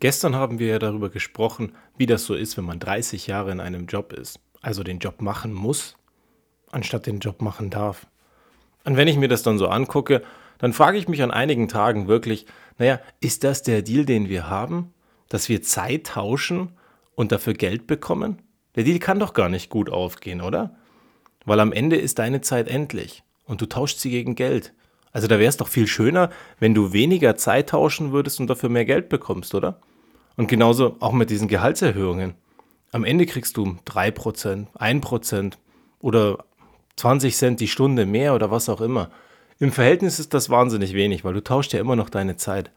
Gestern 0.00 0.34
haben 0.34 0.58
wir 0.58 0.66
ja 0.68 0.78
darüber 0.78 1.10
gesprochen, 1.10 1.72
wie 1.98 2.06
das 2.06 2.24
so 2.24 2.34
ist, 2.34 2.56
wenn 2.56 2.64
man 2.64 2.80
30 2.80 3.26
Jahre 3.26 3.52
in 3.52 3.60
einem 3.60 3.86
Job 3.86 4.14
ist, 4.14 4.40
also 4.62 4.82
den 4.82 4.98
Job 4.98 5.20
machen 5.20 5.52
muss, 5.52 5.96
anstatt 6.72 7.06
den 7.06 7.18
Job 7.18 7.42
machen 7.42 7.68
darf. 7.68 8.06
Und 8.84 8.96
wenn 8.96 9.08
ich 9.08 9.18
mir 9.18 9.28
das 9.28 9.42
dann 9.42 9.58
so 9.58 9.68
angucke, 9.68 10.22
dann 10.56 10.72
frage 10.72 10.96
ich 10.96 11.06
mich 11.06 11.22
an 11.22 11.30
einigen 11.30 11.68
Tagen 11.68 12.08
wirklich, 12.08 12.46
naja, 12.78 12.98
ist 13.20 13.44
das 13.44 13.62
der 13.62 13.82
Deal, 13.82 14.06
den 14.06 14.30
wir 14.30 14.48
haben? 14.48 14.94
Dass 15.28 15.50
wir 15.50 15.62
Zeit 15.62 16.06
tauschen 16.06 16.72
und 17.14 17.30
dafür 17.30 17.52
Geld 17.52 17.86
bekommen? 17.86 18.40
Der 18.76 18.84
Deal 18.84 19.00
kann 19.00 19.20
doch 19.20 19.34
gar 19.34 19.50
nicht 19.50 19.68
gut 19.68 19.90
aufgehen, 19.90 20.40
oder? 20.40 20.76
Weil 21.44 21.60
am 21.60 21.72
Ende 21.72 21.96
ist 21.96 22.18
deine 22.18 22.40
Zeit 22.40 22.68
endlich 22.68 23.22
und 23.44 23.60
du 23.60 23.66
tauschst 23.66 24.00
sie 24.00 24.10
gegen 24.10 24.34
Geld. 24.34 24.72
Also 25.12 25.26
da 25.26 25.38
wäre 25.38 25.48
es 25.48 25.58
doch 25.58 25.68
viel 25.68 25.86
schöner, 25.86 26.30
wenn 26.58 26.74
du 26.74 26.94
weniger 26.94 27.36
Zeit 27.36 27.70
tauschen 27.70 28.12
würdest 28.12 28.40
und 28.40 28.48
dafür 28.48 28.70
mehr 28.70 28.86
Geld 28.86 29.10
bekommst, 29.10 29.54
oder? 29.54 29.78
Und 30.36 30.48
genauso 30.48 30.96
auch 31.00 31.12
mit 31.12 31.30
diesen 31.30 31.48
Gehaltserhöhungen. 31.48 32.34
Am 32.92 33.04
Ende 33.04 33.26
kriegst 33.26 33.56
du 33.56 33.76
3%, 33.86 34.66
1% 34.76 35.52
oder 36.00 36.44
20 36.96 37.36
Cent 37.36 37.60
die 37.60 37.68
Stunde 37.68 38.06
mehr 38.06 38.34
oder 38.34 38.50
was 38.50 38.68
auch 38.68 38.80
immer. 38.80 39.10
Im 39.58 39.72
Verhältnis 39.72 40.18
ist 40.18 40.34
das 40.34 40.50
wahnsinnig 40.50 40.94
wenig, 40.94 41.24
weil 41.24 41.34
du 41.34 41.44
tauschst 41.44 41.72
ja 41.72 41.80
immer 41.80 41.96
noch 41.96 42.10
deine 42.10 42.36
Zeit. 42.36 42.70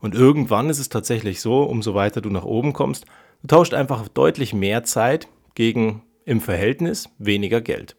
Und 0.00 0.14
irgendwann 0.14 0.70
ist 0.70 0.78
es 0.78 0.88
tatsächlich 0.88 1.40
so, 1.40 1.62
umso 1.62 1.94
weiter 1.94 2.20
du 2.20 2.30
nach 2.30 2.44
oben 2.44 2.72
kommst, 2.72 3.04
du 3.42 3.48
tauscht 3.48 3.74
einfach 3.74 4.08
deutlich 4.08 4.54
mehr 4.54 4.84
Zeit 4.84 5.28
gegen 5.54 6.02
im 6.24 6.40
Verhältnis 6.40 7.08
weniger 7.18 7.60
Geld. 7.60 7.96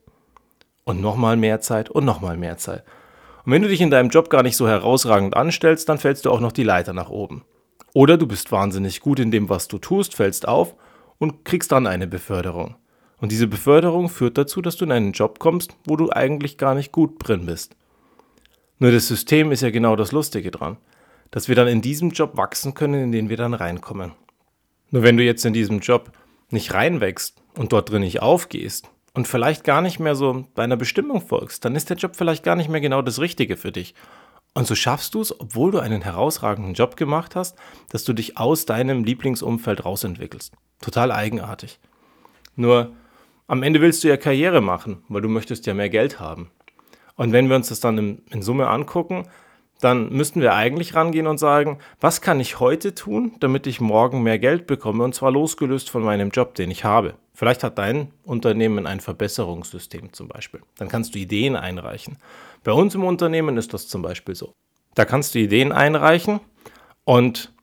Und 0.83 1.01
nochmal 1.01 1.37
mehr 1.37 1.61
Zeit 1.61 1.89
und 1.89 2.05
nochmal 2.05 2.37
mehr 2.37 2.57
Zeit. 2.57 2.83
Und 3.45 3.51
wenn 3.51 3.61
du 3.61 3.67
dich 3.67 3.81
in 3.81 3.91
deinem 3.91 4.09
Job 4.09 4.29
gar 4.29 4.43
nicht 4.43 4.57
so 4.57 4.67
herausragend 4.67 5.35
anstellst, 5.35 5.89
dann 5.89 5.97
fällst 5.97 6.25
du 6.25 6.31
auch 6.31 6.39
noch 6.39 6.51
die 6.51 6.63
Leiter 6.63 6.93
nach 6.93 7.09
oben. 7.09 7.43
Oder 7.93 8.17
du 8.17 8.27
bist 8.27 8.51
wahnsinnig 8.51 9.01
gut 9.01 9.19
in 9.19 9.31
dem, 9.31 9.49
was 9.49 9.67
du 9.67 9.77
tust, 9.77 10.15
fällst 10.15 10.47
auf 10.47 10.75
und 11.17 11.45
kriegst 11.45 11.71
dann 11.71 11.87
eine 11.87 12.07
Beförderung. 12.07 12.75
Und 13.17 13.31
diese 13.31 13.47
Beförderung 13.47 14.09
führt 14.09 14.37
dazu, 14.37 14.61
dass 14.61 14.77
du 14.77 14.85
in 14.85 14.91
einen 14.91 15.11
Job 15.11 15.39
kommst, 15.39 15.75
wo 15.85 15.95
du 15.95 16.11
eigentlich 16.11 16.57
gar 16.57 16.73
nicht 16.73 16.91
gut 16.91 17.15
drin 17.19 17.45
bist. 17.45 17.75
Nur 18.79 18.91
das 18.91 19.07
System 19.07 19.51
ist 19.51 19.61
ja 19.61 19.69
genau 19.69 19.95
das 19.95 20.11
Lustige 20.11 20.49
dran, 20.49 20.77
dass 21.29 21.47
wir 21.47 21.55
dann 21.55 21.67
in 21.67 21.81
diesem 21.81 22.09
Job 22.09 22.35
wachsen 22.35 22.73
können, 22.73 23.03
in 23.03 23.11
den 23.11 23.29
wir 23.29 23.37
dann 23.37 23.53
reinkommen. 23.53 24.13
Nur 24.89 25.03
wenn 25.03 25.17
du 25.17 25.23
jetzt 25.23 25.45
in 25.45 25.53
diesem 25.53 25.79
Job 25.79 26.11
nicht 26.49 26.73
reinwächst 26.73 27.41
und 27.57 27.71
dort 27.73 27.91
drin 27.91 28.01
nicht 28.01 28.21
aufgehst 28.21 28.89
und 29.13 29.27
vielleicht 29.27 29.63
gar 29.63 29.81
nicht 29.81 29.99
mehr 29.99 30.15
so 30.15 30.45
deiner 30.55 30.77
Bestimmung 30.77 31.21
folgst, 31.21 31.63
dann 31.63 31.75
ist 31.75 31.89
der 31.89 31.97
Job 31.97 32.15
vielleicht 32.15 32.43
gar 32.43 32.55
nicht 32.55 32.69
mehr 32.69 32.81
genau 32.81 33.03
das 33.03 33.19
Richtige 33.19 33.55
für 33.55 33.71
dich. 33.71 33.93
Und 34.53 34.67
so 34.67 34.75
schaffst 34.75 35.13
du 35.13 35.21
es, 35.21 35.39
obwohl 35.39 35.71
du 35.71 35.79
einen 35.79 36.01
herausragenden 36.01 36.73
Job 36.73 36.97
gemacht 36.97 37.35
hast, 37.35 37.57
dass 37.89 38.03
du 38.03 38.13
dich 38.13 38.37
aus 38.37 38.65
deinem 38.65 39.03
Lieblingsumfeld 39.03 39.85
rausentwickelst. 39.85 40.53
Total 40.81 41.11
eigenartig. 41.11 41.79
Nur 42.55 42.93
am 43.47 43.63
Ende 43.63 43.81
willst 43.81 44.03
du 44.03 44.09
ja 44.09 44.17
Karriere 44.17 44.61
machen, 44.61 45.03
weil 45.07 45.21
du 45.21 45.29
möchtest 45.29 45.65
ja 45.67 45.73
mehr 45.73 45.89
Geld 45.89 46.19
haben. 46.19 46.51
Und 47.15 47.31
wenn 47.31 47.49
wir 47.49 47.55
uns 47.55 47.69
das 47.69 47.79
dann 47.79 48.23
in, 48.29 48.41
Summe 48.41 48.67
angucken, 48.67 49.27
dann 49.79 50.09
müssten 50.09 50.41
wir 50.41 50.53
eigentlich 50.53 50.95
rangehen 50.95 51.27
und 51.27 51.37
sagen, 51.37 51.79
was 51.99 52.21
kann 52.21 52.39
ich 52.39 52.59
heute 52.59 52.93
tun, 52.93 53.33
damit 53.39 53.67
ich 53.67 53.81
morgen 53.81 54.21
mehr 54.21 54.37
Geld 54.37 54.67
bekomme 54.67 55.03
und 55.03 55.15
zwar 55.15 55.31
losgelöst 55.31 55.89
von 55.89 56.03
meinem 56.03 56.29
Job, 56.29 56.55
den 56.55 56.71
ich 56.71 56.83
habe. 56.83 57.15
Vielleicht 57.33 57.63
hat 57.63 57.77
dein 57.77 58.11
Unternehmen 58.23 58.85
ein 58.85 58.99
Verbesserungssystem 58.99 60.13
zum 60.13 60.27
Beispiel. 60.27 60.61
Dann 60.77 60.89
kannst 60.89 61.15
du 61.15 61.19
Ideen 61.19 61.55
einreichen. 61.55 62.17
Bei 62.63 62.71
uns 62.71 62.93
im 62.93 63.03
Unternehmen 63.03 63.57
ist 63.57 63.73
das 63.73 63.87
zum 63.87 64.01
Beispiel 64.01 64.35
so. 64.35 64.53
Da 64.95 65.05
kannst 65.05 65.33
du 65.33 65.39
Ideen 65.39 65.71
einreichen 65.71 66.41
und 67.05 67.53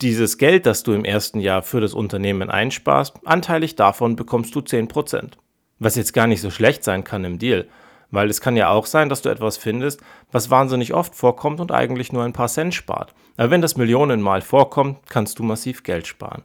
dieses 0.00 0.38
Geld, 0.38 0.64
das 0.64 0.82
du 0.82 0.92
im 0.92 1.04
ersten 1.04 1.40
Jahr 1.40 1.62
für 1.62 1.80
das 1.80 1.92
Unternehmen 1.92 2.50
einsparst, 2.50 3.18
anteilig 3.26 3.76
davon 3.76 4.16
bekommst 4.16 4.54
du 4.54 4.60
10%. 4.60 5.32
Was 5.78 5.96
jetzt 5.96 6.14
gar 6.14 6.26
nicht 6.26 6.40
so 6.40 6.50
schlecht 6.50 6.84
sein 6.84 7.04
kann 7.04 7.24
im 7.24 7.38
Deal, 7.38 7.66
weil 8.10 8.30
es 8.30 8.40
kann 8.40 8.56
ja 8.56 8.70
auch 8.70 8.86
sein, 8.86 9.08
dass 9.08 9.22
du 9.22 9.28
etwas 9.28 9.56
findest, 9.56 10.00
was 10.32 10.50
wahnsinnig 10.50 10.94
oft 10.94 11.14
vorkommt 11.14 11.60
und 11.60 11.72
eigentlich 11.72 12.12
nur 12.12 12.24
ein 12.24 12.32
paar 12.32 12.48
Cent 12.48 12.74
spart. 12.74 13.14
Aber 13.36 13.50
wenn 13.50 13.62
das 13.62 13.76
Millionenmal 13.76 14.40
vorkommt, 14.40 14.98
kannst 15.08 15.38
du 15.38 15.42
massiv 15.42 15.82
Geld 15.82 16.06
sparen. 16.06 16.42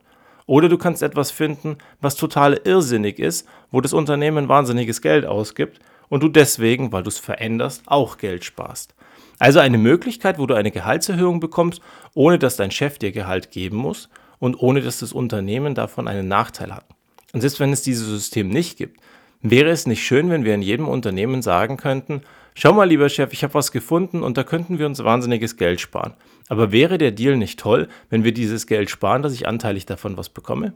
Oder 0.48 0.70
du 0.70 0.78
kannst 0.78 1.02
etwas 1.02 1.32
finden, 1.32 1.78
was 2.02 2.16
total 2.16 2.60
irrsinnig 2.64 3.20
ist, 3.20 3.48
wo 3.72 3.82
das 3.82 3.94
Unternehmen 3.94 4.48
wahnsinniges 4.48 5.02
Geld 5.02 5.26
ausgibt 5.26 5.80
und 6.10 6.22
du 6.22 6.30
deswegen, 6.30 6.92
weil 6.92 7.04
du 7.04 7.10
es 7.10 7.18
veränderst, 7.18 7.84
auch 7.88 8.18
Geld 8.18 8.46
sparst. 8.46 8.94
Also 9.40 9.60
eine 9.60 9.78
Möglichkeit, 9.78 10.40
wo 10.40 10.46
du 10.46 10.54
eine 10.54 10.72
Gehaltserhöhung 10.72 11.40
bekommst, 11.40 11.82
ohne 12.14 12.40
dass 12.40 12.56
dein 12.56 12.72
Chef 12.72 13.00
dir 13.00 13.12
Gehalt 13.12 13.52
geben 13.52 13.78
muss 13.78 14.10
und 14.40 14.56
ohne 14.56 14.82
dass 14.82 15.00
das 15.00 15.14
Unternehmen 15.14 15.76
davon 15.76 16.08
einen 16.08 16.28
Nachteil 16.28 16.74
hat. 16.74 16.86
Und 17.34 17.42
selbst 17.42 17.60
wenn 17.60 17.74
es 17.74 17.82
dieses 17.82 18.08
System 18.08 18.48
nicht 18.48 18.78
gibt, 18.78 19.02
wäre 19.42 19.70
es 19.70 19.88
nicht 19.88 20.06
schön, 20.06 20.30
wenn 20.30 20.46
wir 20.46 20.54
in 20.54 20.62
jedem 20.62 20.88
Unternehmen 20.88 21.42
sagen 21.42 21.78
könnten, 21.78 22.22
schau 22.56 22.74
mal 22.74 22.90
lieber 22.90 23.10
Chef, 23.10 23.32
ich 23.32 23.44
habe 23.44 23.54
was 23.54 23.72
gefunden 23.72 24.24
und 24.24 24.38
da 24.38 24.44
könnten 24.44 24.80
wir 24.80 24.88
uns 24.88 25.04
wahnsinniges 25.04 25.58
Geld 25.58 25.80
sparen. 25.80 26.16
Aber 26.48 26.72
wäre 26.72 26.98
der 26.98 27.12
Deal 27.12 27.38
nicht 27.38 27.60
toll, 27.60 27.88
wenn 28.10 28.24
wir 28.24 28.34
dieses 28.34 28.66
Geld 28.66 28.90
sparen, 28.90 29.22
dass 29.22 29.34
ich 29.34 29.48
anteilig 29.48 29.86
davon 29.86 30.18
was 30.18 30.30
bekomme? 30.30 30.74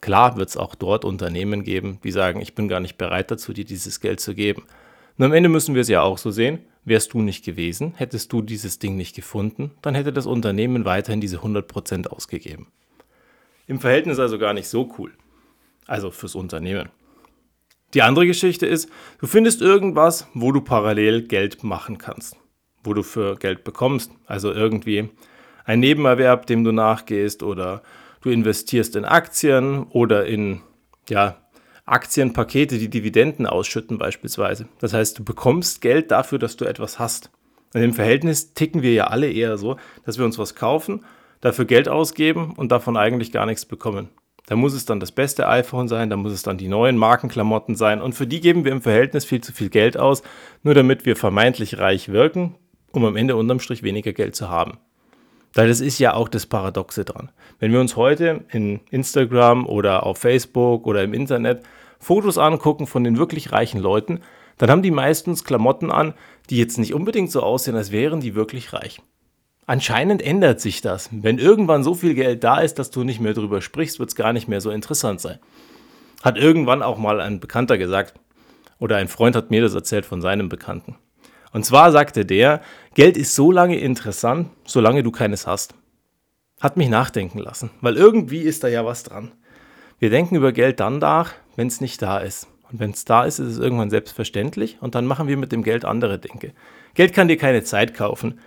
Klar 0.00 0.36
wird 0.36 0.50
es 0.50 0.56
auch 0.56 0.74
dort 0.74 1.04
Unternehmen 1.04 1.64
geben, 1.64 1.98
die 2.04 2.12
sagen, 2.12 2.40
ich 2.40 2.54
bin 2.54 2.68
gar 2.68 2.80
nicht 2.80 2.98
bereit 2.98 3.30
dazu, 3.30 3.52
dir 3.52 3.64
dieses 3.64 4.00
Geld 4.00 4.20
zu 4.20 4.34
geben. 4.34 4.64
Nur 5.16 5.26
am 5.26 5.32
Ende 5.32 5.48
müssen 5.48 5.74
wir 5.74 5.82
es 5.82 5.88
ja 5.88 6.02
auch 6.02 6.18
so 6.18 6.30
sehen, 6.30 6.60
wärst 6.84 7.14
du 7.14 7.22
nicht 7.22 7.44
gewesen, 7.44 7.94
hättest 7.96 8.32
du 8.32 8.42
dieses 8.42 8.78
Ding 8.78 8.96
nicht 8.96 9.16
gefunden, 9.16 9.72
dann 9.82 9.94
hätte 9.94 10.12
das 10.12 10.26
Unternehmen 10.26 10.84
weiterhin 10.84 11.20
diese 11.20 11.38
100% 11.38 12.08
ausgegeben. 12.08 12.68
Im 13.66 13.80
Verhältnis 13.80 14.18
also 14.18 14.38
gar 14.38 14.52
nicht 14.54 14.68
so 14.68 14.94
cool. 14.98 15.12
Also 15.86 16.10
fürs 16.10 16.34
Unternehmen. 16.34 16.88
Die 17.96 18.02
andere 18.02 18.26
Geschichte 18.26 18.66
ist, 18.66 18.90
du 19.20 19.26
findest 19.26 19.62
irgendwas, 19.62 20.28
wo 20.34 20.52
du 20.52 20.60
parallel 20.60 21.22
Geld 21.22 21.64
machen 21.64 21.96
kannst, 21.96 22.36
wo 22.84 22.92
du 22.92 23.02
für 23.02 23.36
Geld 23.36 23.64
bekommst, 23.64 24.10
also 24.26 24.52
irgendwie 24.52 25.08
ein 25.64 25.80
Nebenerwerb, 25.80 26.44
dem 26.44 26.62
du 26.62 26.72
nachgehst 26.72 27.42
oder 27.42 27.80
du 28.20 28.28
investierst 28.28 28.96
in 28.96 29.06
Aktien 29.06 29.84
oder 29.84 30.26
in 30.26 30.60
ja, 31.08 31.38
Aktienpakete, 31.86 32.76
die 32.76 32.90
Dividenden 32.90 33.46
ausschütten 33.46 33.96
beispielsweise. 33.96 34.68
Das 34.78 34.92
heißt, 34.92 35.18
du 35.18 35.24
bekommst 35.24 35.80
Geld 35.80 36.10
dafür, 36.10 36.38
dass 36.38 36.58
du 36.58 36.66
etwas 36.66 36.98
hast. 36.98 37.30
Und 37.72 37.80
im 37.80 37.94
Verhältnis 37.94 38.52
ticken 38.52 38.82
wir 38.82 38.92
ja 38.92 39.06
alle 39.06 39.32
eher 39.32 39.56
so, 39.56 39.78
dass 40.04 40.18
wir 40.18 40.26
uns 40.26 40.36
was 40.36 40.54
kaufen, 40.54 41.02
dafür 41.40 41.64
Geld 41.64 41.88
ausgeben 41.88 42.52
und 42.58 42.70
davon 42.70 42.98
eigentlich 42.98 43.32
gar 43.32 43.46
nichts 43.46 43.64
bekommen. 43.64 44.10
Da 44.46 44.54
muss 44.54 44.74
es 44.74 44.84
dann 44.84 45.00
das 45.00 45.10
beste 45.10 45.48
iPhone 45.48 45.88
sein, 45.88 46.08
da 46.08 46.16
muss 46.16 46.32
es 46.32 46.42
dann 46.42 46.56
die 46.56 46.68
neuen 46.68 46.96
Markenklamotten 46.96 47.74
sein 47.74 48.00
und 48.00 48.14
für 48.14 48.28
die 48.28 48.40
geben 48.40 48.64
wir 48.64 48.70
im 48.70 48.80
Verhältnis 48.80 49.24
viel 49.24 49.40
zu 49.40 49.52
viel 49.52 49.68
Geld 49.68 49.98
aus, 49.98 50.22
nur 50.62 50.74
damit 50.74 51.04
wir 51.04 51.16
vermeintlich 51.16 51.78
reich 51.78 52.10
wirken, 52.10 52.54
um 52.92 53.04
am 53.04 53.16
Ende 53.16 53.34
unterm 53.34 53.58
Strich 53.58 53.82
weniger 53.82 54.12
Geld 54.12 54.36
zu 54.36 54.48
haben. 54.48 54.78
Weil 55.52 55.68
das 55.68 55.80
ist 55.80 55.98
ja 55.98 56.14
auch 56.14 56.28
das 56.28 56.46
Paradoxe 56.46 57.04
dran. 57.04 57.32
Wenn 57.58 57.72
wir 57.72 57.80
uns 57.80 57.96
heute 57.96 58.44
in 58.52 58.80
Instagram 58.90 59.66
oder 59.66 60.06
auf 60.06 60.18
Facebook 60.18 60.86
oder 60.86 61.02
im 61.02 61.12
Internet 61.12 61.62
Fotos 61.98 62.38
angucken 62.38 62.86
von 62.86 63.02
den 63.02 63.16
wirklich 63.16 63.52
reichen 63.52 63.80
Leuten, 63.80 64.20
dann 64.58 64.70
haben 64.70 64.82
die 64.82 64.90
meistens 64.90 65.44
Klamotten 65.44 65.90
an, 65.90 66.14
die 66.50 66.58
jetzt 66.58 66.78
nicht 66.78 66.94
unbedingt 66.94 67.32
so 67.32 67.42
aussehen, 67.42 67.74
als 67.74 67.90
wären 67.90 68.20
die 68.20 68.34
wirklich 68.34 68.72
reich. 68.72 69.00
Anscheinend 69.66 70.22
ändert 70.22 70.60
sich 70.60 70.80
das. 70.80 71.08
Wenn 71.10 71.38
irgendwann 71.38 71.82
so 71.82 71.94
viel 71.94 72.14
Geld 72.14 72.44
da 72.44 72.60
ist, 72.60 72.78
dass 72.78 72.92
du 72.92 73.02
nicht 73.02 73.20
mehr 73.20 73.34
drüber 73.34 73.60
sprichst, 73.60 73.98
wird 73.98 74.10
es 74.10 74.14
gar 74.14 74.32
nicht 74.32 74.46
mehr 74.46 74.60
so 74.60 74.70
interessant 74.70 75.20
sein. 75.20 75.40
Hat 76.22 76.38
irgendwann 76.38 76.82
auch 76.82 76.98
mal 76.98 77.20
ein 77.20 77.40
Bekannter 77.40 77.76
gesagt, 77.76 78.14
oder 78.78 78.96
ein 78.96 79.08
Freund 79.08 79.34
hat 79.34 79.50
mir 79.50 79.62
das 79.62 79.74
erzählt 79.74 80.06
von 80.06 80.20
seinem 80.20 80.48
Bekannten. 80.48 80.96
Und 81.52 81.64
zwar 81.64 81.90
sagte 81.90 82.24
der, 82.24 82.60
Geld 82.94 83.16
ist 83.16 83.34
so 83.34 83.50
lange 83.50 83.78
interessant, 83.78 84.50
solange 84.66 85.02
du 85.02 85.10
keines 85.10 85.46
hast. 85.46 85.74
Hat 86.60 86.76
mich 86.76 86.88
nachdenken 86.88 87.38
lassen, 87.38 87.70
weil 87.80 87.96
irgendwie 87.96 88.40
ist 88.40 88.62
da 88.62 88.68
ja 88.68 88.84
was 88.84 89.02
dran. 89.02 89.32
Wir 89.98 90.10
denken 90.10 90.36
über 90.36 90.52
Geld 90.52 90.80
dann 90.80 90.98
nach, 90.98 91.32
wenn 91.56 91.66
es 91.66 91.80
nicht 91.80 92.02
da 92.02 92.18
ist. 92.18 92.48
Und 92.70 92.80
wenn 92.80 92.90
es 92.90 93.04
da 93.04 93.24
ist, 93.24 93.38
ist 93.38 93.52
es 93.52 93.58
irgendwann 93.58 93.90
selbstverständlich 93.90 94.78
und 94.80 94.94
dann 94.94 95.06
machen 95.06 95.28
wir 95.28 95.36
mit 95.36 95.52
dem 95.52 95.62
Geld 95.62 95.84
andere 95.84 96.18
Dinge. 96.18 96.52
Geld 96.94 97.14
kann 97.14 97.28
dir 97.28 97.36
keine 97.36 97.62
Zeit 97.62 97.94
kaufen. 97.94 98.40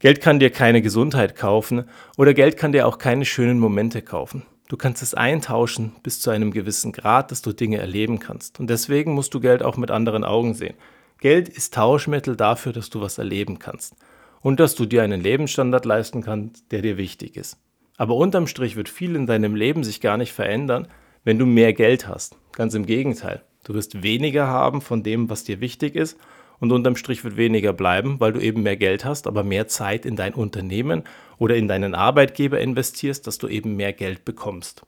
Geld 0.00 0.22
kann 0.22 0.40
dir 0.40 0.48
keine 0.48 0.80
Gesundheit 0.80 1.36
kaufen 1.36 1.84
oder 2.16 2.32
Geld 2.32 2.56
kann 2.56 2.72
dir 2.72 2.88
auch 2.88 2.96
keine 2.96 3.26
schönen 3.26 3.58
Momente 3.58 4.00
kaufen. 4.00 4.46
Du 4.66 4.78
kannst 4.78 5.02
es 5.02 5.12
eintauschen 5.12 5.92
bis 6.02 6.20
zu 6.20 6.30
einem 6.30 6.52
gewissen 6.52 6.92
Grad, 6.92 7.30
dass 7.30 7.42
du 7.42 7.52
Dinge 7.52 7.76
erleben 7.76 8.18
kannst. 8.18 8.60
Und 8.60 8.70
deswegen 8.70 9.12
musst 9.12 9.34
du 9.34 9.40
Geld 9.40 9.62
auch 9.62 9.76
mit 9.76 9.90
anderen 9.90 10.24
Augen 10.24 10.54
sehen. 10.54 10.74
Geld 11.18 11.50
ist 11.50 11.74
Tauschmittel 11.74 12.34
dafür, 12.34 12.72
dass 12.72 12.88
du 12.88 13.02
was 13.02 13.18
erleben 13.18 13.58
kannst 13.58 13.94
und 14.40 14.58
dass 14.58 14.74
du 14.74 14.86
dir 14.86 15.02
einen 15.02 15.20
Lebensstandard 15.20 15.84
leisten 15.84 16.22
kannst, 16.22 16.72
der 16.72 16.80
dir 16.80 16.96
wichtig 16.96 17.36
ist. 17.36 17.58
Aber 17.98 18.16
unterm 18.16 18.46
Strich 18.46 18.76
wird 18.76 18.88
viel 18.88 19.16
in 19.16 19.26
deinem 19.26 19.54
Leben 19.54 19.84
sich 19.84 20.00
gar 20.00 20.16
nicht 20.16 20.32
verändern, 20.32 20.88
wenn 21.24 21.38
du 21.38 21.44
mehr 21.44 21.74
Geld 21.74 22.08
hast. 22.08 22.36
Ganz 22.52 22.72
im 22.72 22.86
Gegenteil. 22.86 23.42
Du 23.64 23.74
wirst 23.74 24.02
weniger 24.02 24.46
haben 24.46 24.80
von 24.80 25.02
dem, 25.02 25.28
was 25.28 25.44
dir 25.44 25.60
wichtig 25.60 25.94
ist 25.94 26.16
und 26.60 26.72
unterm 26.72 26.96
Strich 26.96 27.24
wird 27.24 27.36
weniger 27.36 27.72
bleiben, 27.72 28.20
weil 28.20 28.32
du 28.32 28.40
eben 28.40 28.62
mehr 28.62 28.76
Geld 28.76 29.04
hast, 29.04 29.26
aber 29.26 29.42
mehr 29.42 29.66
Zeit 29.66 30.06
in 30.06 30.14
dein 30.14 30.34
Unternehmen 30.34 31.04
oder 31.38 31.56
in 31.56 31.68
deinen 31.68 31.94
Arbeitgeber 31.94 32.60
investierst, 32.60 33.26
dass 33.26 33.38
du 33.38 33.48
eben 33.48 33.76
mehr 33.76 33.92
Geld 33.92 34.24
bekommst. 34.24 34.82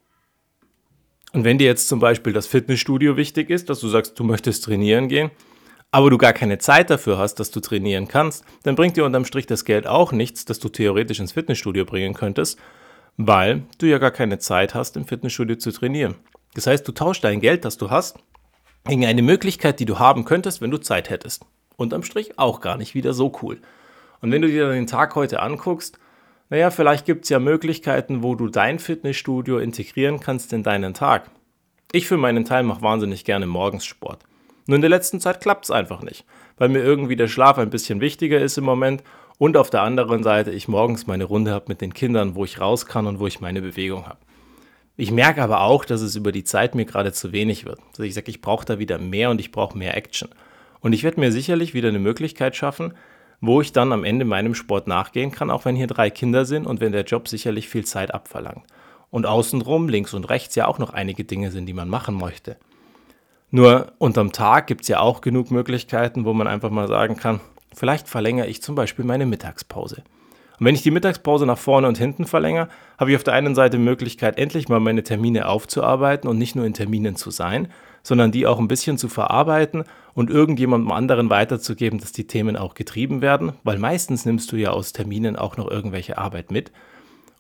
Und 1.33 1.45
wenn 1.45 1.59
dir 1.59 1.67
jetzt 1.67 1.89
zum 1.89 1.99
Beispiel 1.99 2.35
das 2.35 2.47
Fitnessstudio 2.47 3.17
wichtig 3.17 3.49
ist, 3.49 3.71
dass 3.71 3.81
du 3.81 3.89
sagst, 3.89 4.19
du 4.19 4.25
möchtest 4.25 4.65
trainieren 4.65 5.09
gehen, 5.09 5.31
aber 5.91 6.11
du 6.11 6.19
gar 6.19 6.35
keine 6.35 6.59
Zeit 6.59 6.91
dafür 6.91 7.17
hast, 7.17 7.37
dass 7.37 7.51
du 7.51 7.61
trainieren 7.61 8.07
kannst, 8.07 8.45
dann 8.65 8.77
bringt 8.77 8.97
dir 8.97 9.05
unterm 9.05 9.25
Strich 9.25 9.47
das 9.47 9.65
Geld 9.65 9.87
auch 9.87 10.13
nichts, 10.13 10.45
das 10.45 10.59
du 10.59 10.69
theoretisch 10.69 11.21
ins 11.21 11.33
Fitnessstudio 11.33 11.87
bringen 11.87 12.13
könntest, 12.13 12.59
weil 13.17 13.63
du 13.79 13.87
ja 13.87 13.99
gar 13.99 14.11
keine 14.11 14.39
Zeit 14.39 14.75
hast, 14.75 14.97
im 14.97 15.07
Fitnessstudio 15.07 15.57
zu 15.57 15.73
trainieren. 15.73 16.17
Das 16.55 16.67
heißt, 16.67 16.87
du 16.87 16.93
tauschst 16.93 17.25
dein 17.25 17.41
Geld, 17.41 17.65
das 17.65 17.79
du 17.79 17.91
hast, 17.91 18.19
gegen 18.85 19.07
eine 19.07 19.23
Möglichkeit, 19.23 19.81
die 19.81 19.85
du 19.85 19.99
haben 19.99 20.25
könntest, 20.25 20.61
wenn 20.61 20.71
du 20.71 20.79
Zeit 20.79 21.09
hättest. 21.09 21.47
Unterm 21.77 22.03
Strich 22.03 22.39
auch 22.39 22.61
gar 22.61 22.77
nicht 22.77 22.95
wieder 22.95 23.13
so 23.13 23.33
cool. 23.43 23.59
Und 24.21 24.31
wenn 24.31 24.43
du 24.43 24.49
dir 24.49 24.67
dann 24.67 24.75
den 24.75 24.87
Tag 24.87 25.15
heute 25.15 25.41
anguckst, 25.41 25.99
naja, 26.49 26.71
vielleicht 26.71 27.07
gibt 27.07 27.25
es 27.25 27.31
ja 27.31 27.39
Möglichkeiten, 27.39 28.23
wo 28.23 28.35
du 28.35 28.49
dein 28.49 28.79
Fitnessstudio 28.79 29.59
integrieren 29.59 30.21
kannst 30.21 30.53
in 30.53 30.63
deinen 30.63 30.95
Tag. 30.95 31.31
Ich 31.93 32.07
für 32.07 32.19
meinen 32.19 32.45
Teil 32.45 32.63
mache 32.63 32.83
wahnsinnig 32.83 33.25
gerne 33.25 33.47
morgens 33.47 33.85
Sport. 33.85 34.21
Nur 34.67 34.77
in 34.77 34.83
der 34.83 34.91
letzten 34.91 35.21
Zeit 35.21 35.41
klappt 35.41 35.65
es 35.65 35.71
einfach 35.71 36.03
nicht, 36.03 36.25
weil 36.57 36.69
mir 36.69 36.83
irgendwie 36.83 37.17
der 37.17 37.29
Schlaf 37.29 37.59
ein 37.59 37.71
bisschen 37.71 38.01
wichtiger 38.01 38.39
ist 38.41 38.59
im 38.59 38.65
Moment 38.65 39.03
und 39.39 39.57
auf 39.57 39.71
der 39.71 39.83
anderen 39.83 40.23
Seite 40.23 40.53
ich 40.53 40.69
morgens 40.69 41.07
meine 41.07 41.25
Runde 41.25 41.53
habe 41.53 41.65
mit 41.69 41.81
den 41.81 41.95
Kindern, 41.95 42.35
wo 42.35 42.45
ich 42.45 42.61
raus 42.61 42.87
kann 42.87 43.07
und 43.07 43.19
wo 43.19 43.27
ich 43.27 43.41
meine 43.41 43.61
Bewegung 43.61 44.07
habe. 44.07 44.19
Ich 44.97 45.11
merke 45.11 45.43
aber 45.43 45.63
auch, 45.63 45.85
dass 45.85 46.01
es 46.01 46.17
über 46.17 46.33
die 46.33 46.45
Zeit 46.45 46.75
mir 46.75 46.85
gerade 46.85 47.13
zu 47.13 47.33
wenig 47.33 47.65
wird. 47.65 47.81
Also 47.91 48.03
ich 48.03 48.15
sage, 48.15 48.31
ich 48.31 48.41
brauche 48.41 48.67
da 48.67 48.79
wieder 48.79 48.99
mehr 48.99 49.31
und 49.31 49.41
ich 49.41 49.51
brauche 49.51 49.77
mehr 49.77 49.97
Action. 49.97 50.29
Und 50.83 50.93
ich 50.93 51.05
werde 51.05 51.21
mir 51.21 51.33
sicherlich 51.33 51.73
wieder 51.73 51.89
eine 51.89 52.01
Möglichkeit 52.01 52.55
schaffen, 52.57 52.93
wo 53.41 53.61
ich 53.61 53.73
dann 53.73 53.93
am 53.93 54.05
Ende 54.05 54.25
meinem 54.25 54.55
Sport 54.55 54.87
nachgehen 54.87 55.33
kann, 55.33 55.51
auch 55.51 55.65
wenn 55.65 55.77
hier 55.77 55.87
drei 55.87 56.11
Kinder 56.11 56.45
sind 56.45 56.67
und 56.67 56.81
wenn 56.81 56.93
der 56.93 57.05
Job 57.05 57.29
sicherlich 57.29 57.69
viel 57.69 57.85
Zeit 57.85 58.13
abverlangt. 58.13 58.65
Und 59.11 59.27
außenrum, 59.27 59.89
links 59.89 60.15
und 60.15 60.29
rechts, 60.29 60.55
ja 60.55 60.67
auch 60.67 60.79
noch 60.79 60.91
einige 60.91 61.25
Dinge 61.25 61.51
sind, 61.51 61.67
die 61.67 61.73
man 61.73 61.89
machen 61.89 62.17
möchte. 62.17 62.57
Nur 63.51 63.93
unterm 63.99 64.33
Tag 64.33 64.67
gibt 64.67 64.83
es 64.83 64.89
ja 64.89 65.01
auch 65.01 65.21
genug 65.21 65.51
Möglichkeiten, 65.51 66.25
wo 66.25 66.33
man 66.33 66.47
einfach 66.47 66.71
mal 66.71 66.89
sagen 66.89 67.17
kann, 67.17 67.41
vielleicht 67.75 68.09
verlängere 68.09 68.47
ich 68.47 68.63
zum 68.63 68.75
Beispiel 68.75 69.05
meine 69.05 69.27
Mittagspause. 69.27 70.03
Und 70.59 70.67
wenn 70.67 70.75
ich 70.75 70.83
die 70.83 70.91
Mittagspause 70.91 71.45
nach 71.45 71.59
vorne 71.59 71.89
und 71.89 71.99
hinten 71.99 72.25
verlängere, 72.25 72.69
habe 72.99 73.11
ich 73.11 73.17
auf 73.17 73.25
der 73.25 73.35
einen 73.35 73.55
Seite 73.55 73.77
die 73.77 73.83
Möglichkeit, 73.83 74.39
endlich 74.39 74.69
mal 74.69 74.81
meine 74.81 75.03
Termine 75.03 75.49
aufzuarbeiten 75.49 76.31
und 76.31 76.39
nicht 76.39 76.55
nur 76.57 76.65
in 76.65 76.75
Terminen 76.75 77.17
zu 77.17 77.31
sein, 77.31 77.69
sondern 78.03 78.33
die 78.33 78.47
auch 78.47 78.59
ein 78.59 78.69
bisschen 78.69 78.99
zu 78.99 79.09
verarbeiten 79.09 79.85
und 80.15 80.31
irgendjemandem 80.31 80.91
anderen 80.93 81.31
weiterzugeben, 81.31 81.99
dass 81.99 82.13
die 82.13 82.27
Themen 82.27 82.57
auch 82.57 82.75
getrieben 82.75 83.23
werden, 83.23 83.53
weil 83.63 83.79
meistens 83.79 84.27
nimmst 84.27 84.51
du 84.53 84.57
ja 84.57 84.71
aus 84.71 84.93
Terminen 84.93 85.37
auch 85.37 85.57
noch 85.57 85.71
irgendwelche 85.71 86.19
Arbeit 86.19 86.51
mit. 86.51 86.73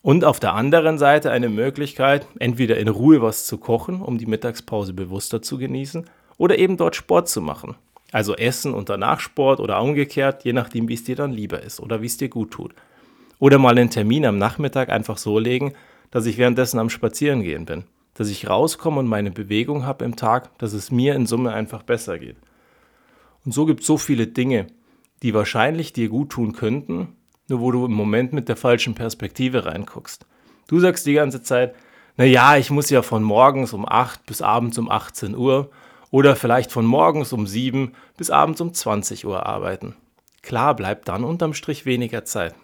Und 0.00 0.24
auf 0.24 0.40
der 0.40 0.54
anderen 0.54 0.98
Seite 0.98 1.30
eine 1.30 1.48
Möglichkeit, 1.48 2.26
entweder 2.38 2.76
in 2.78 2.88
Ruhe 2.88 3.22
was 3.22 3.46
zu 3.46 3.58
kochen, 3.58 4.00
um 4.00 4.18
die 4.18 4.26
Mittagspause 4.26 4.92
bewusster 4.92 5.42
zu 5.42 5.58
genießen, 5.58 6.06
oder 6.38 6.58
eben 6.58 6.76
dort 6.76 6.96
Sport 6.96 7.28
zu 7.28 7.40
machen. 7.40 7.76
Also 8.10 8.34
Essen 8.34 8.74
und 8.74 8.88
danach 8.88 9.20
Sport 9.20 9.60
oder 9.60 9.80
umgekehrt, 9.80 10.44
je 10.44 10.52
nachdem, 10.52 10.88
wie 10.88 10.94
es 10.94 11.04
dir 11.04 11.14
dann 11.14 11.32
lieber 11.32 11.62
ist 11.62 11.78
oder 11.78 12.02
wie 12.02 12.06
es 12.06 12.16
dir 12.16 12.28
gut 12.28 12.50
tut. 12.50 12.74
Oder 13.38 13.58
mal 13.58 13.78
einen 13.78 13.90
Termin 13.90 14.26
am 14.26 14.38
Nachmittag 14.38 14.88
einfach 14.88 15.18
so 15.18 15.38
legen, 15.38 15.74
dass 16.10 16.26
ich 16.26 16.36
währenddessen 16.36 16.78
am 16.78 16.90
Spazierengehen 16.90 17.64
bin 17.64 17.84
dass 18.14 18.28
ich 18.28 18.48
rauskomme 18.48 19.00
und 19.00 19.06
meine 19.06 19.30
Bewegung 19.30 19.86
habe 19.86 20.04
im 20.04 20.16
Tag, 20.16 20.56
dass 20.58 20.72
es 20.72 20.90
mir 20.90 21.14
in 21.14 21.26
Summe 21.26 21.52
einfach 21.52 21.82
besser 21.82 22.18
geht. 22.18 22.36
Und 23.44 23.52
so 23.52 23.66
gibt 23.66 23.80
es 23.80 23.86
so 23.86 23.96
viele 23.96 24.26
Dinge, 24.26 24.66
die 25.22 25.34
wahrscheinlich 25.34 25.92
dir 25.92 26.08
gut 26.08 26.30
tun 26.30 26.52
könnten, 26.52 27.16
nur 27.48 27.60
wo 27.60 27.70
du 27.70 27.84
im 27.86 27.92
Moment 27.92 28.32
mit 28.32 28.48
der 28.48 28.56
falschen 28.56 28.94
Perspektive 28.94 29.66
reinguckst. 29.66 30.26
Du 30.68 30.80
sagst 30.80 31.06
die 31.06 31.14
ganze 31.14 31.42
Zeit, 31.42 31.74
na 32.16 32.24
ja, 32.24 32.56
ich 32.56 32.70
muss 32.70 32.90
ja 32.90 33.02
von 33.02 33.22
morgens 33.22 33.72
um 33.72 33.88
8 33.88 34.26
bis 34.26 34.42
abends 34.42 34.78
um 34.78 34.90
18 34.90 35.34
Uhr 35.34 35.70
oder 36.10 36.36
vielleicht 36.36 36.70
von 36.70 36.84
morgens 36.84 37.32
um 37.32 37.46
7 37.46 37.92
bis 38.16 38.30
abends 38.30 38.60
um 38.60 38.74
20 38.74 39.26
Uhr 39.26 39.46
arbeiten. 39.46 39.96
Klar 40.42 40.76
bleibt 40.76 41.08
dann 41.08 41.24
unterm 41.24 41.54
Strich 41.54 41.86
weniger 41.86 42.24
Zeit. 42.24 42.54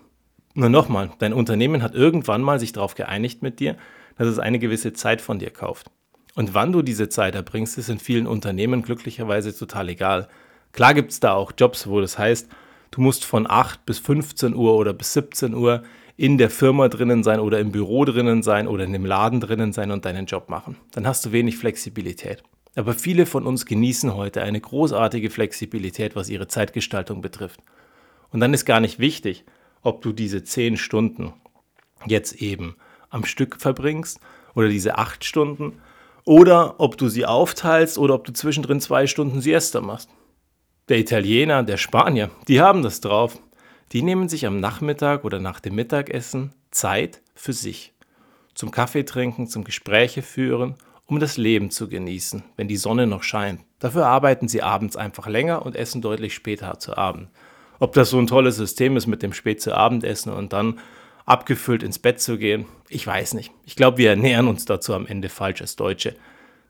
Nur 0.54 0.68
nochmal, 0.68 1.10
dein 1.18 1.32
Unternehmen 1.32 1.82
hat 1.82 1.94
irgendwann 1.94 2.42
mal 2.42 2.58
sich 2.58 2.72
darauf 2.72 2.94
geeinigt 2.94 3.42
mit 3.42 3.60
dir, 3.60 3.76
dass 4.19 4.29
es 4.29 4.38
eine 4.38 4.59
gewisse 4.59 4.93
Zeit 4.93 5.20
von 5.20 5.38
dir 5.38 5.50
kauft. 5.50 5.91
Und 6.35 6.55
wann 6.55 6.73
du 6.73 6.82
diese 6.82 7.09
Zeit 7.09 7.35
erbringst, 7.35 7.79
ist 7.79 7.88
in 7.88 7.99
vielen 7.99 8.26
Unternehmen 8.26 8.82
glücklicherweise 8.82 9.56
total 9.56 9.88
egal. 9.88 10.29
Klar 10.73 10.94
gibt 10.94 11.12
es 11.12 11.20
da 11.20 11.32
auch 11.32 11.53
Jobs, 11.56 11.88
wo 11.88 12.00
das 12.00 12.19
heißt, 12.19 12.49
du 12.91 13.00
musst 13.00 13.25
von 13.25 13.49
8 13.49 13.87
bis 13.87 13.99
15 13.99 14.55
Uhr 14.55 14.75
oder 14.75 14.93
bis 14.93 15.15
17 15.15 15.55
Uhr 15.55 15.82
in 16.17 16.37
der 16.37 16.50
Firma 16.50 16.88
drinnen 16.88 17.23
sein 17.23 17.41
oder 17.41 17.61
im 17.61 17.73
Büro 17.73 18.05
drinnen 18.05 18.43
sein 18.43 18.67
oder 18.67 18.85
in 18.85 18.93
dem 18.93 19.06
Laden 19.06 19.41
drinnen 19.41 19.73
sein 19.73 19.91
und 19.91 20.05
deinen 20.05 20.26
Job 20.26 20.49
machen. 20.49 20.76
Dann 20.93 21.06
hast 21.06 21.25
du 21.25 21.32
wenig 21.32 21.56
Flexibilität. 21.56 22.43
Aber 22.75 22.94
viele 22.94 23.26
von 23.26 23.47
uns 23.47 23.67
genießen 23.67 24.15
heute 24.15 24.43
eine 24.43 24.61
großartige 24.61 25.31
Flexibilität, 25.31 26.15
was 26.17 26.29
ihre 26.29 26.49
Zeitgestaltung 26.49 27.20
betrifft. 27.20 27.61
Und 28.31 28.41
dann 28.41 28.55
ist 28.55 28.65
gar 28.65 28.81
nicht 28.81 28.99
wichtig, 28.99 29.44
ob 29.82 30.03
du 30.03 30.12
diese 30.12 30.44
10 30.44 30.76
Stunden 30.76 31.32
jetzt 32.06 32.35
eben 32.35 32.76
am 33.10 33.25
Stück 33.25 33.60
verbringst 33.60 34.20
oder 34.55 34.69
diese 34.69 34.99
acht 34.99 35.25
Stunden 35.25 35.81
oder 36.25 36.78
ob 36.78 36.99
du 36.99 37.08
sie 37.08 37.26
aufteilst 37.26 37.99
oder 37.99 38.14
ob 38.14 38.25
du 38.25 38.32
zwischendrin 38.32 38.81
zwei 38.81 39.06
Stunden 39.06 39.40
Siesta 39.40 39.81
machst. 39.81 40.10
Der 40.88 40.99
Italiener, 40.99 41.62
der 41.62 41.76
Spanier, 41.76 42.31
die 42.49 42.60
haben 42.60 42.82
das 42.82 43.00
drauf. 43.00 43.38
Die 43.93 44.02
nehmen 44.02 44.28
sich 44.28 44.46
am 44.46 44.60
Nachmittag 44.60 45.25
oder 45.25 45.38
nach 45.40 45.60
dem 45.60 45.75
Mittagessen 45.75 46.52
Zeit 46.70 47.22
für 47.34 47.52
sich. 47.52 47.94
Zum 48.55 48.70
Kaffee 48.70 49.05
trinken, 49.05 49.46
zum 49.46 49.64
Gespräche 49.64 50.20
führen, 50.22 50.75
um 51.06 51.20
das 51.20 51.37
Leben 51.38 51.70
zu 51.70 51.88
genießen, 51.88 52.43
wenn 52.56 52.69
die 52.69 52.76
Sonne 52.76 53.06
noch 53.06 53.22
scheint. 53.22 53.60
Dafür 53.78 54.06
arbeiten 54.06 54.49
sie 54.49 54.62
abends 54.62 54.96
einfach 54.96 55.26
länger 55.26 55.64
und 55.64 55.76
essen 55.76 56.02
deutlich 56.02 56.34
später 56.34 56.78
zu 56.78 56.99
Abend. 56.99 57.28
Ob 57.78 57.93
das 57.94 58.10
so 58.10 58.19
ein 58.19 58.26
tolles 58.26 58.56
System 58.56 58.96
ist 58.96 59.06
mit 59.06 59.22
dem 59.22 59.32
spät 59.32 59.62
zu 59.62 59.75
Abendessen 59.75 60.32
und 60.32 60.52
dann 60.52 60.78
abgefüllt 61.28 61.82
ins 61.82 61.98
Bett 61.98 62.20
zu 62.20 62.38
gehen. 62.38 62.66
Ich 62.88 63.06
weiß 63.06 63.34
nicht. 63.34 63.52
Ich 63.64 63.76
glaube, 63.76 63.98
wir 63.98 64.10
ernähren 64.10 64.48
uns 64.48 64.64
dazu 64.64 64.94
am 64.94 65.06
Ende 65.06 65.28
falsch 65.28 65.60
als 65.60 65.76
Deutsche. 65.76 66.14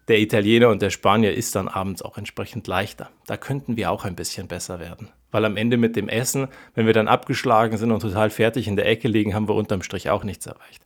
Der 0.08 0.18
Italiener 0.20 0.70
und 0.70 0.82
der 0.82 0.90
Spanier 0.90 1.34
ist 1.34 1.54
dann 1.54 1.68
abends 1.68 2.02
auch 2.02 2.16
entsprechend 2.16 2.66
leichter. 2.66 3.10
Da 3.26 3.36
könnten 3.36 3.76
wir 3.76 3.90
auch 3.90 4.04
ein 4.04 4.16
bisschen 4.16 4.48
besser 4.48 4.80
werden. 4.80 5.08
Weil 5.30 5.44
am 5.44 5.56
Ende 5.56 5.76
mit 5.76 5.96
dem 5.96 6.08
Essen, 6.08 6.48
wenn 6.74 6.86
wir 6.86 6.94
dann 6.94 7.08
abgeschlagen 7.08 7.76
sind 7.76 7.92
und 7.92 8.00
total 8.00 8.30
fertig 8.30 8.66
in 8.66 8.76
der 8.76 8.86
Ecke 8.86 9.08
liegen, 9.08 9.34
haben 9.34 9.48
wir 9.48 9.54
unterm 9.54 9.82
Strich 9.82 10.08
auch 10.08 10.24
nichts 10.24 10.46
erreicht. 10.46 10.82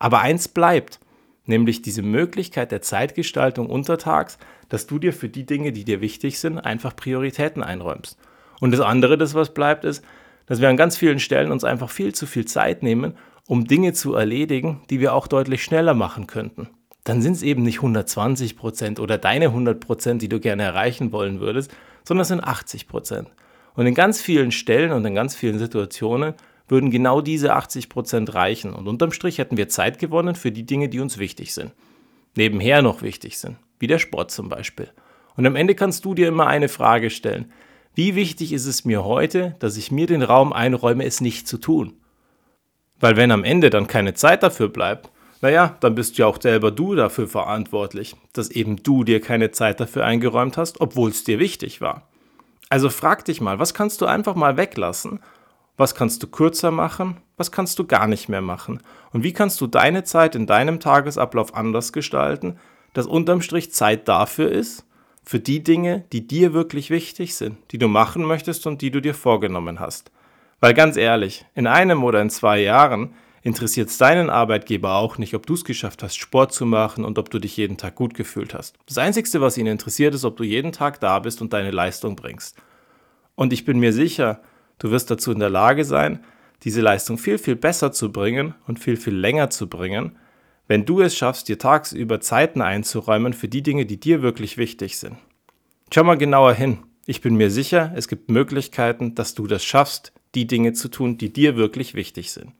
Aber 0.00 0.20
eins 0.20 0.48
bleibt, 0.48 0.98
nämlich 1.46 1.82
diese 1.82 2.02
Möglichkeit 2.02 2.72
der 2.72 2.82
Zeitgestaltung 2.82 3.70
untertags, 3.70 4.38
dass 4.68 4.86
du 4.86 4.98
dir 4.98 5.12
für 5.12 5.28
die 5.28 5.46
Dinge, 5.46 5.72
die 5.72 5.84
dir 5.84 6.00
wichtig 6.00 6.40
sind, 6.40 6.58
einfach 6.58 6.96
Prioritäten 6.96 7.62
einräumst. 7.62 8.18
Und 8.60 8.72
das 8.72 8.80
andere, 8.80 9.16
das 9.16 9.34
was 9.34 9.54
bleibt, 9.54 9.84
ist, 9.84 10.04
dass 10.46 10.60
wir 10.60 10.68
an 10.68 10.76
ganz 10.76 10.96
vielen 10.96 11.18
Stellen 11.18 11.52
uns 11.52 11.64
einfach 11.64 11.90
viel 11.90 12.14
zu 12.14 12.26
viel 12.26 12.44
Zeit 12.44 12.82
nehmen, 12.82 13.14
um 13.46 13.66
Dinge 13.66 13.92
zu 13.92 14.14
erledigen, 14.14 14.82
die 14.90 15.00
wir 15.00 15.14
auch 15.14 15.26
deutlich 15.26 15.62
schneller 15.62 15.94
machen 15.94 16.26
könnten. 16.26 16.68
Dann 17.04 17.20
sind 17.20 17.34
es 17.34 17.42
eben 17.42 17.62
nicht 17.62 17.76
120 17.76 18.56
Prozent 18.56 18.98
oder 18.98 19.18
deine 19.18 19.46
100 19.46 19.78
Prozent, 19.78 20.22
die 20.22 20.28
du 20.28 20.40
gerne 20.40 20.62
erreichen 20.62 21.12
wollen 21.12 21.40
würdest, 21.40 21.70
sondern 22.02 22.22
es 22.22 22.28
sind 22.28 22.42
80 22.42 22.88
Prozent. 22.88 23.28
Und 23.74 23.86
in 23.86 23.94
ganz 23.94 24.20
vielen 24.20 24.52
Stellen 24.52 24.92
und 24.92 25.04
in 25.04 25.14
ganz 25.14 25.34
vielen 25.34 25.58
Situationen 25.58 26.34
würden 26.68 26.90
genau 26.90 27.20
diese 27.20 27.54
80 27.54 27.88
Prozent 27.88 28.34
reichen. 28.34 28.72
Und 28.72 28.88
unterm 28.88 29.12
Strich 29.12 29.38
hätten 29.38 29.56
wir 29.56 29.68
Zeit 29.68 29.98
gewonnen 29.98 30.34
für 30.34 30.52
die 30.52 30.64
Dinge, 30.64 30.88
die 30.88 31.00
uns 31.00 31.18
wichtig 31.18 31.52
sind. 31.52 31.72
Nebenher 32.36 32.80
noch 32.82 33.02
wichtig 33.02 33.38
sind, 33.38 33.56
wie 33.78 33.86
der 33.86 33.98
Sport 33.98 34.30
zum 34.30 34.48
Beispiel. 34.48 34.88
Und 35.36 35.46
am 35.46 35.56
Ende 35.56 35.74
kannst 35.74 36.04
du 36.04 36.14
dir 36.14 36.28
immer 36.28 36.46
eine 36.46 36.68
Frage 36.68 37.10
stellen. 37.10 37.52
Wie 37.94 38.16
wichtig 38.16 38.52
ist 38.52 38.66
es 38.66 38.84
mir 38.84 39.04
heute, 39.04 39.54
dass 39.60 39.76
ich 39.76 39.92
mir 39.92 40.06
den 40.06 40.22
Raum 40.22 40.52
einräume, 40.52 41.04
es 41.04 41.20
nicht 41.20 41.46
zu 41.46 41.58
tun? 41.58 41.94
Weil 42.98 43.16
wenn 43.16 43.30
am 43.30 43.44
Ende 43.44 43.70
dann 43.70 43.86
keine 43.86 44.14
Zeit 44.14 44.42
dafür 44.42 44.68
bleibt, 44.68 45.10
naja, 45.40 45.76
dann 45.80 45.94
bist 45.94 46.18
ja 46.18 46.26
auch 46.26 46.40
selber 46.40 46.70
du 46.70 46.94
dafür 46.94 47.28
verantwortlich, 47.28 48.16
dass 48.32 48.50
eben 48.50 48.82
du 48.82 49.04
dir 49.04 49.20
keine 49.20 49.50
Zeit 49.50 49.78
dafür 49.78 50.04
eingeräumt 50.04 50.56
hast, 50.56 50.80
obwohl 50.80 51.10
es 51.10 51.22
dir 51.22 51.38
wichtig 51.38 51.80
war. 51.80 52.08
Also 52.68 52.90
frag 52.90 53.24
dich 53.26 53.40
mal, 53.40 53.58
was 53.58 53.74
kannst 53.74 54.00
du 54.00 54.06
einfach 54.06 54.34
mal 54.34 54.56
weglassen? 54.56 55.20
Was 55.76 55.94
kannst 55.94 56.22
du 56.22 56.26
kürzer 56.26 56.70
machen? 56.70 57.18
Was 57.36 57.52
kannst 57.52 57.78
du 57.78 57.84
gar 57.84 58.06
nicht 58.06 58.28
mehr 58.28 58.40
machen? 58.40 58.80
Und 59.12 59.22
wie 59.22 59.32
kannst 59.32 59.60
du 59.60 59.66
deine 59.66 60.02
Zeit 60.02 60.34
in 60.34 60.46
deinem 60.46 60.80
Tagesablauf 60.80 61.54
anders 61.54 61.92
gestalten, 61.92 62.58
dass 62.92 63.06
unterm 63.06 63.42
Strich 63.42 63.72
Zeit 63.72 64.08
dafür 64.08 64.50
ist, 64.50 64.86
für 65.24 65.40
die 65.40 65.62
Dinge, 65.62 66.04
die 66.12 66.26
dir 66.26 66.52
wirklich 66.52 66.90
wichtig 66.90 67.34
sind, 67.34 67.56
die 67.70 67.78
du 67.78 67.88
machen 67.88 68.24
möchtest 68.24 68.66
und 68.66 68.82
die 68.82 68.90
du 68.90 69.00
dir 69.00 69.14
vorgenommen 69.14 69.80
hast. 69.80 70.10
Weil 70.60 70.74
ganz 70.74 70.96
ehrlich, 70.96 71.44
in 71.54 71.66
einem 71.66 72.04
oder 72.04 72.20
in 72.20 72.30
zwei 72.30 72.60
Jahren 72.60 73.14
interessiert 73.42 73.90
es 73.90 73.98
deinen 73.98 74.30
Arbeitgeber 74.30 74.94
auch 74.94 75.18
nicht, 75.18 75.34
ob 75.34 75.46
du 75.46 75.54
es 75.54 75.64
geschafft 75.64 76.02
hast, 76.02 76.16
Sport 76.16 76.52
zu 76.52 76.64
machen 76.64 77.04
und 77.04 77.18
ob 77.18 77.30
du 77.30 77.38
dich 77.38 77.56
jeden 77.56 77.76
Tag 77.76 77.94
gut 77.94 78.14
gefühlt 78.14 78.54
hast. 78.54 78.76
Das 78.86 78.98
Einzige, 78.98 79.40
was 79.40 79.58
ihn 79.58 79.66
interessiert, 79.66 80.14
ist, 80.14 80.24
ob 80.24 80.36
du 80.36 80.44
jeden 80.44 80.72
Tag 80.72 81.00
da 81.00 81.18
bist 81.18 81.42
und 81.42 81.52
deine 81.52 81.70
Leistung 81.70 82.16
bringst. 82.16 82.56
Und 83.34 83.52
ich 83.52 83.64
bin 83.64 83.78
mir 83.78 83.92
sicher, 83.92 84.40
du 84.78 84.90
wirst 84.90 85.10
dazu 85.10 85.32
in 85.32 85.40
der 85.40 85.50
Lage 85.50 85.84
sein, 85.84 86.24
diese 86.62 86.80
Leistung 86.80 87.18
viel, 87.18 87.36
viel 87.36 87.56
besser 87.56 87.92
zu 87.92 88.10
bringen 88.10 88.54
und 88.66 88.78
viel, 88.78 88.96
viel 88.96 89.14
länger 89.14 89.50
zu 89.50 89.68
bringen, 89.68 90.16
wenn 90.66 90.84
du 90.84 91.00
es 91.00 91.16
schaffst, 91.16 91.48
dir 91.48 91.58
tagsüber 91.58 92.20
Zeiten 92.20 92.62
einzuräumen 92.62 93.32
für 93.32 93.48
die 93.48 93.62
Dinge, 93.62 93.86
die 93.86 94.00
dir 94.00 94.22
wirklich 94.22 94.56
wichtig 94.56 94.98
sind. 94.98 95.16
Schau 95.92 96.04
mal 96.04 96.16
genauer 96.16 96.54
hin. 96.54 96.78
Ich 97.06 97.20
bin 97.20 97.36
mir 97.36 97.50
sicher, 97.50 97.92
es 97.94 98.08
gibt 98.08 98.30
Möglichkeiten, 98.30 99.14
dass 99.14 99.34
du 99.34 99.46
das 99.46 99.64
schaffst, 99.64 100.12
die 100.34 100.46
Dinge 100.46 100.72
zu 100.72 100.88
tun, 100.88 101.18
die 101.18 101.32
dir 101.32 101.56
wirklich 101.56 101.94
wichtig 101.94 102.32
sind. 102.32 102.52